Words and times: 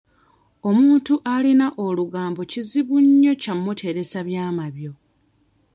Omuntu 0.69 1.13
alina 1.33 1.67
olugambo 1.85 2.41
kizibu 2.51 2.95
nnyo 3.05 3.33
kya 3.41 3.53
kumuteresa 3.57 4.19
byama 4.27 4.65
byo. 4.75 4.91